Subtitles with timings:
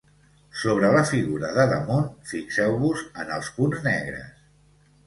[0.61, 4.35] Sobre la figura de damunt, fixeu-vos en els punts negres.